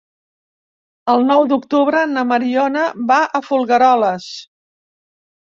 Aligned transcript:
El 1.13 1.21
nou 1.31 1.45
d'octubre 1.51 2.01
na 2.15 2.25
Mariona 2.31 2.87
va 3.13 3.21
a 3.41 3.43
Folgueroles. 3.51 4.27